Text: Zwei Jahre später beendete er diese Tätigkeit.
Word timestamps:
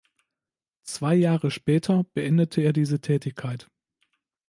Zwei 0.81 1.13
Jahre 1.13 1.51
später 1.51 2.05
beendete 2.15 2.61
er 2.61 2.73
diese 2.73 3.01
Tätigkeit. 3.01 3.69